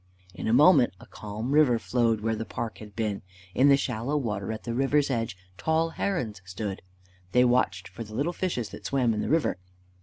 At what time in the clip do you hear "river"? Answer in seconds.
1.51-1.77, 9.29-9.59